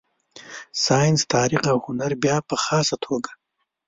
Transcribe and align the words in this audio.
ساینس، 0.83 1.21
تاریخ 1.33 1.61
او 1.71 1.77
هنر 1.87 2.11
بیا 2.23 2.37
په 2.49 2.55
خاصه 2.63 2.95
توګه. 3.05 3.31